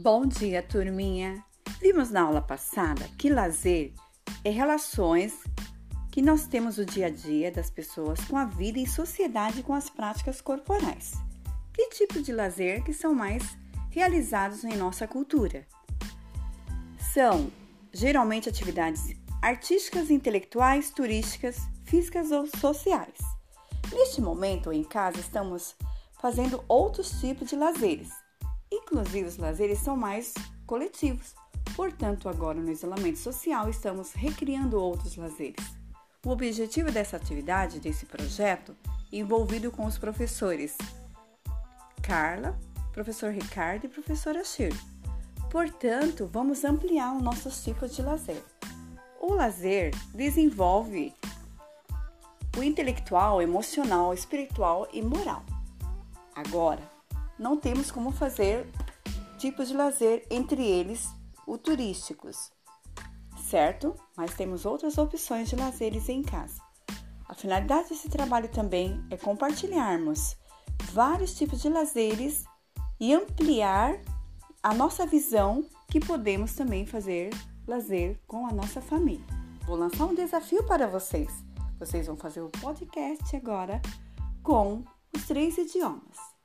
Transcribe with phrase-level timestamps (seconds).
[0.00, 1.44] Bom dia, turminha!
[1.80, 3.92] Vimos na aula passada que lazer
[4.44, 5.42] é relações
[6.12, 9.74] que nós temos no dia a dia das pessoas com a vida em sociedade com
[9.74, 11.14] as práticas corporais.
[11.74, 13.42] Que tipo de lazer que são mais
[13.90, 15.66] realizados em nossa cultura?
[17.12, 17.50] São
[17.92, 23.18] geralmente atividades artísticas, intelectuais, turísticas, físicas ou sociais.
[23.92, 25.74] Neste momento, em casa, estamos
[26.20, 28.27] fazendo outros tipos de lazeres.
[28.70, 30.34] Inclusive, os lazeres são mais
[30.66, 31.34] coletivos.
[31.74, 35.64] Portanto, agora no isolamento social, estamos recriando outros lazeres.
[36.24, 38.76] O objetivo dessa atividade, desse projeto,
[39.12, 40.76] envolvido com os professores
[42.02, 42.58] Carla,
[42.92, 44.80] professor Ricardo e professora Shirley.
[45.50, 48.42] Portanto, vamos ampliar os nossos tipos de lazer.
[49.20, 51.14] O lazer desenvolve
[52.56, 55.44] o intelectual, emocional, espiritual e moral.
[56.34, 56.82] Agora,
[57.38, 58.66] não temos como fazer
[59.38, 61.08] tipos de lazer, entre eles
[61.46, 62.50] o turísticos,
[63.48, 63.94] certo?
[64.16, 66.60] Mas temos outras opções de lazeres em casa.
[67.28, 70.36] A finalidade desse trabalho também é compartilharmos
[70.92, 72.44] vários tipos de lazeres
[72.98, 74.00] e ampliar
[74.62, 77.30] a nossa visão que podemos também fazer
[77.66, 79.24] lazer com a nossa família.
[79.66, 81.30] Vou lançar um desafio para vocês.
[81.78, 83.80] Vocês vão fazer o podcast agora
[84.42, 84.82] com
[85.14, 86.37] os três idiomas.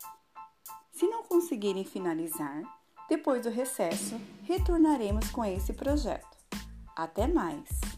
[1.44, 2.64] Conseguirem finalizar,
[3.10, 6.38] depois do recesso, retornaremos com esse projeto.
[6.96, 7.93] Até mais!